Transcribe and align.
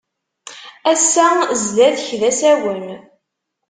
Ass-a 0.91 1.27
zdat-k 1.63 2.07
d 2.19 2.21
asawen. 2.29 2.85